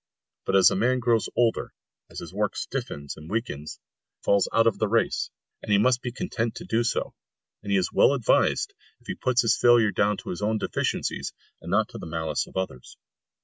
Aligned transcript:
But 0.45 0.55
as 0.55 0.71
a 0.71 0.75
man 0.75 0.97
grows 0.99 1.29
older, 1.35 1.71
as 2.09 2.17
his 2.17 2.33
work 2.33 2.55
stiffens 2.55 3.15
and 3.17 3.29
weakens, 3.29 3.79
he 4.15 4.23
falls 4.23 4.49
out 4.51 4.65
of 4.65 4.79
the 4.79 4.87
race, 4.87 5.29
and 5.61 5.71
he 5.71 5.77
must 5.77 6.01
be 6.01 6.11
content 6.11 6.55
to 6.55 6.65
do 6.65 6.83
so; 6.83 7.13
and 7.61 7.71
he 7.71 7.77
is 7.77 7.93
well 7.93 8.13
advised 8.15 8.73
if 9.01 9.05
he 9.05 9.13
puts 9.13 9.43
his 9.43 9.59
failure 9.59 9.91
down 9.91 10.17
to 10.17 10.29
his 10.31 10.41
own 10.41 10.57
deficiencies, 10.57 11.33
and 11.61 11.69
not 11.69 11.87
to 11.89 11.99
the 11.99 12.07
malice 12.07 12.47
of 12.47 12.57
others. 12.57 12.97